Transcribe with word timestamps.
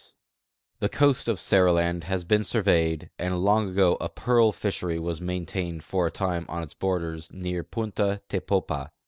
132 0.79 0.81
SERILAXD 0.81 0.81
The 0.81 0.97
coast 0.97 1.27
of 1.27 1.37
Seriland 1.39 2.03
has 2.05 2.23
been 2.23 2.43
surveyed, 2.43 3.11
and 3.19 3.43
long 3.45 3.69
ago 3.69 3.97
a 4.01 4.09
pearl 4.09 4.51
fishery 4.51 4.97
was 4.97 5.21
maintained 5.21 5.83
for 5.83 6.07
a 6.07 6.11
time 6.11 6.47
on 6.49 6.63
its 6.63 6.73
borders 6.73 7.31
near 7.31 7.63
Punta 7.63 8.23
Tej)opa. 8.27 8.89